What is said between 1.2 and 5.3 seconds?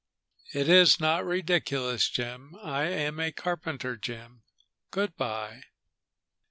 ridiculous, Jim. I am a carpenter, Jim. Good